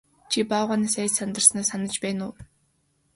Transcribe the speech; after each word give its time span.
Чи 0.31 0.39
баавгайгаас 0.49 0.95
айж 1.01 1.11
сандарснаа 1.19 1.65
санаж 1.71 1.95
байна 2.03 2.23
уу? 2.29 2.35